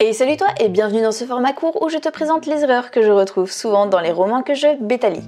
Et 0.00 0.12
salut 0.12 0.36
toi 0.36 0.46
et 0.60 0.68
bienvenue 0.68 1.02
dans 1.02 1.10
ce 1.10 1.24
format 1.24 1.52
court 1.52 1.82
où 1.82 1.88
je 1.88 1.98
te 1.98 2.08
présente 2.08 2.46
les 2.46 2.62
erreurs 2.62 2.92
que 2.92 3.02
je 3.02 3.10
retrouve 3.10 3.50
souvent 3.50 3.86
dans 3.86 3.98
les 3.98 4.12
romans 4.12 4.42
que 4.42 4.54
je 4.54 4.76
bétalie. 4.80 5.24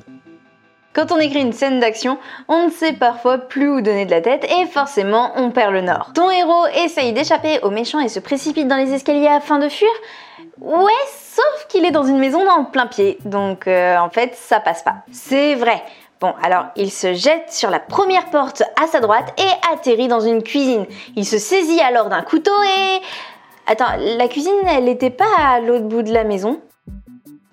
Quand 0.92 1.10
on 1.10 1.18
écrit 1.18 1.40
une 1.40 1.52
scène 1.52 1.80
d'action, 1.80 2.19
on 2.46 2.67
ne 2.67 2.71
sait 2.71 2.93
parfois 2.93 3.38
plus 3.38 3.69
où 3.69 3.81
donner 3.81 4.07
de 4.07 4.12
la 4.12 4.21
tête 4.21 4.45
et 4.45 4.67
forcément 4.67 5.33
on 5.35 5.51
perd 5.51 5.73
le 5.73 5.81
nord. 5.81 6.12
Ton 6.15 6.31
héros 6.31 6.67
essaye 6.85 7.12
d'échapper 7.12 7.59
aux 7.62 7.71
méchants 7.71 7.99
et 7.99 8.09
se 8.09 8.21
précipite 8.21 8.69
dans 8.69 8.77
les 8.77 8.93
escaliers 8.93 9.27
afin 9.27 9.59
de 9.59 9.69
fuir? 9.69 9.90
Ouais, 10.61 10.92
sauf 11.08 11.67
qu'il 11.69 11.85
est 11.85 11.90
dans 11.90 12.04
une 12.04 12.19
maison 12.19 12.49
en 12.49 12.65
plein 12.65 12.87
pied, 12.87 13.19
donc 13.24 13.67
euh, 13.67 13.97
en 13.99 14.11
fait 14.11 14.37
ça 14.37 14.61
passe 14.61 14.83
pas. 14.83 14.99
C'est 15.11 15.56
vrai. 15.56 15.83
Bon, 16.20 16.33
alors 16.45 16.66
il 16.77 16.92
se 16.92 17.15
jette 17.15 17.52
sur 17.52 17.70
la 17.70 17.80
première 17.80 18.27
porte 18.27 18.62
à 18.80 18.87
sa 18.87 19.01
droite 19.01 19.33
et 19.37 19.73
atterrit 19.73 20.06
dans 20.06 20.20
une 20.20 20.45
cuisine. 20.45 20.87
Il 21.16 21.27
se 21.27 21.38
saisit 21.38 21.80
alors 21.80 22.09
d'un 22.09 22.23
couteau 22.23 22.52
et... 22.62 23.01
Attends, 23.73 23.96
la 24.18 24.27
cuisine, 24.27 24.50
elle 24.68 24.82
n'était 24.82 25.10
pas 25.10 25.32
à 25.38 25.60
l'autre 25.60 25.84
bout 25.84 26.02
de 26.02 26.12
la 26.12 26.24
maison 26.24 26.61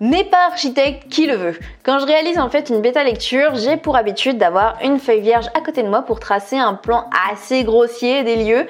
n'est 0.00 0.24
pas 0.24 0.46
architecte 0.46 1.08
qui 1.08 1.26
le 1.26 1.34
veut. 1.34 1.58
Quand 1.82 1.98
je 1.98 2.06
réalise 2.06 2.38
en 2.38 2.48
fait 2.48 2.70
une 2.70 2.80
bêta 2.80 3.02
lecture, 3.02 3.56
j'ai 3.56 3.76
pour 3.76 3.96
habitude 3.96 4.38
d'avoir 4.38 4.76
une 4.82 5.00
feuille 5.00 5.20
vierge 5.20 5.46
à 5.54 5.60
côté 5.60 5.82
de 5.82 5.88
moi 5.88 6.02
pour 6.02 6.20
tracer 6.20 6.56
un 6.56 6.74
plan 6.74 7.06
assez 7.32 7.64
grossier 7.64 8.22
des 8.22 8.36
lieux 8.36 8.66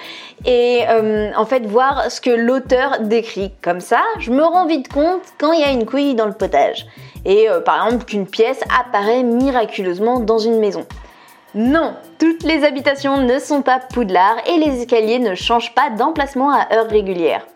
et 0.46 0.84
euh, 0.88 1.30
en 1.36 1.44
fait 1.44 1.66
voir 1.66 2.10
ce 2.10 2.22
que 2.22 2.30
l'auteur 2.30 3.00
décrit. 3.00 3.52
Comme 3.62 3.80
ça, 3.80 4.00
je 4.18 4.30
me 4.30 4.42
rends 4.42 4.66
vite 4.66 4.90
compte 4.90 5.20
quand 5.38 5.52
il 5.52 5.60
y 5.60 5.64
a 5.64 5.70
une 5.70 5.84
couille 5.84 6.14
dans 6.14 6.26
le 6.26 6.32
potage. 6.32 6.86
Et 7.26 7.48
euh, 7.50 7.60
par 7.60 7.84
exemple 7.84 8.06
qu'une 8.06 8.26
pièce 8.26 8.60
apparaît 8.80 9.22
miraculeusement 9.22 10.20
dans 10.20 10.38
une 10.38 10.58
maison. 10.58 10.86
Non, 11.54 11.94
toutes 12.18 12.42
les 12.42 12.64
habitations 12.64 13.18
ne 13.18 13.38
sont 13.38 13.62
pas 13.62 13.78
Poudlard 13.78 14.36
et 14.46 14.58
les 14.58 14.82
escaliers 14.82 15.18
ne 15.18 15.34
changent 15.34 15.74
pas 15.74 15.88
d'emplacement 15.88 16.52
à 16.52 16.74
heure 16.74 16.88
régulière. 16.88 17.46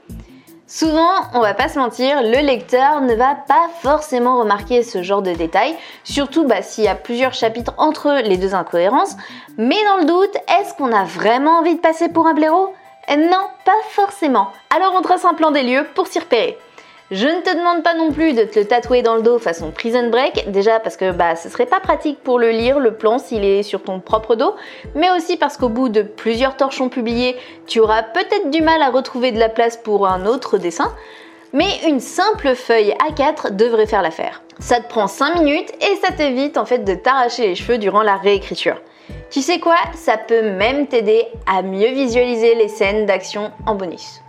Souvent, 0.66 1.10
on 1.34 1.40
va 1.40 1.52
pas 1.52 1.68
se 1.68 1.78
mentir, 1.78 2.22
le 2.22 2.40
lecteur 2.40 3.02
ne 3.02 3.14
va 3.14 3.34
pas 3.34 3.68
forcément 3.82 4.38
remarquer 4.38 4.82
ce 4.82 5.02
genre 5.02 5.20
de 5.20 5.34
détails, 5.34 5.76
surtout 6.02 6.46
bah, 6.46 6.62
s'il 6.62 6.84
y 6.84 6.88
a 6.88 6.94
plusieurs 6.94 7.34
chapitres 7.34 7.74
entre 7.76 8.22
les 8.24 8.38
deux 8.38 8.54
incohérences. 8.54 9.14
Mais 9.58 9.76
dans 9.84 9.98
le 9.98 10.06
doute, 10.06 10.34
est-ce 10.48 10.72
qu'on 10.74 10.90
a 10.90 11.04
vraiment 11.04 11.58
envie 11.58 11.74
de 11.74 11.80
passer 11.80 12.08
pour 12.08 12.26
un 12.26 12.32
blaireau? 12.32 12.72
Non, 13.10 13.46
pas 13.66 13.72
forcément. 13.90 14.48
Alors 14.74 14.94
on 14.96 15.02
trace 15.02 15.26
un 15.26 15.34
plan 15.34 15.50
des 15.50 15.64
lieux 15.64 15.86
pour 15.94 16.06
s'y 16.06 16.18
repérer. 16.18 16.56
Je 17.14 17.26
ne 17.26 17.42
te 17.42 17.54
demande 17.54 17.82
pas 17.82 17.92
non 17.92 18.10
plus 18.10 18.32
de 18.32 18.44
te 18.44 18.58
le 18.58 18.64
tatouer 18.64 19.02
dans 19.02 19.16
le 19.16 19.20
dos 19.20 19.38
façon 19.38 19.70
prison 19.70 20.08
break, 20.08 20.50
déjà 20.50 20.80
parce 20.80 20.96
que 20.96 21.12
bah 21.12 21.36
ce 21.36 21.50
serait 21.50 21.66
pas 21.66 21.78
pratique 21.78 22.18
pour 22.22 22.38
le 22.38 22.48
lire 22.52 22.78
le 22.78 22.94
plan 22.94 23.18
s'il 23.18 23.44
est 23.44 23.62
sur 23.62 23.82
ton 23.82 24.00
propre 24.00 24.34
dos, 24.34 24.54
mais 24.94 25.10
aussi 25.10 25.36
parce 25.36 25.58
qu'au 25.58 25.68
bout 25.68 25.90
de 25.90 26.00
plusieurs 26.00 26.56
torchons 26.56 26.88
publiés, 26.88 27.36
tu 27.66 27.80
auras 27.80 28.02
peut-être 28.02 28.48
du 28.48 28.62
mal 28.62 28.80
à 28.80 28.88
retrouver 28.88 29.30
de 29.30 29.38
la 29.38 29.50
place 29.50 29.76
pour 29.76 30.06
un 30.06 30.24
autre 30.24 30.56
dessin. 30.56 30.90
Mais 31.52 31.68
une 31.86 32.00
simple 32.00 32.54
feuille 32.54 32.94
A4 33.06 33.54
devrait 33.56 33.84
faire 33.84 34.00
l'affaire. 34.00 34.40
Ça 34.58 34.80
te 34.80 34.88
prend 34.88 35.06
5 35.06 35.34
minutes 35.34 35.70
et 35.82 35.96
ça 35.96 36.12
t'évite 36.12 36.56
en 36.56 36.64
fait 36.64 36.78
de 36.78 36.94
t'arracher 36.94 37.46
les 37.46 37.56
cheveux 37.56 37.76
durant 37.76 38.02
la 38.02 38.16
réécriture. 38.16 38.80
Tu 39.28 39.42
sais 39.42 39.60
quoi? 39.60 39.76
Ça 39.92 40.16
peut 40.16 40.52
même 40.52 40.86
t'aider 40.86 41.26
à 41.46 41.60
mieux 41.60 41.90
visualiser 41.90 42.54
les 42.54 42.68
scènes 42.68 43.04
d'action 43.04 43.52
en 43.66 43.74
bonus. 43.74 44.22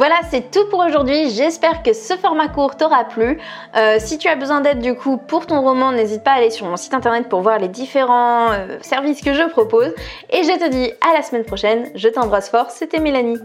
Voilà, 0.00 0.14
c'est 0.30 0.50
tout 0.50 0.66
pour 0.70 0.78
aujourd'hui. 0.78 1.28
J'espère 1.28 1.82
que 1.82 1.92
ce 1.92 2.14
format 2.14 2.48
court 2.48 2.74
t'aura 2.74 3.04
plu. 3.04 3.38
Euh, 3.76 3.96
si 3.98 4.16
tu 4.16 4.28
as 4.28 4.34
besoin 4.34 4.62
d'aide 4.62 4.78
du 4.78 4.94
coup 4.94 5.18
pour 5.18 5.44
ton 5.44 5.60
roman, 5.60 5.92
n'hésite 5.92 6.24
pas 6.24 6.30
à 6.30 6.34
aller 6.36 6.48
sur 6.48 6.64
mon 6.64 6.78
site 6.78 6.94
internet 6.94 7.28
pour 7.28 7.42
voir 7.42 7.58
les 7.58 7.68
différents 7.68 8.50
euh, 8.50 8.78
services 8.80 9.20
que 9.20 9.34
je 9.34 9.42
propose. 9.50 9.92
Et 10.30 10.42
je 10.42 10.58
te 10.58 10.70
dis 10.70 10.90
à 11.06 11.12
la 11.12 11.20
semaine 11.20 11.44
prochaine. 11.44 11.90
Je 11.94 12.08
t'embrasse 12.08 12.48
fort. 12.48 12.70
C'était 12.70 12.98
Mélanie. 12.98 13.36